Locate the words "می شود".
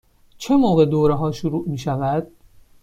1.69-2.27